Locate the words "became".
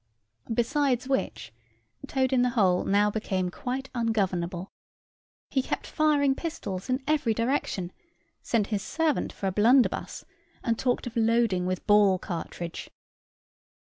3.11-3.51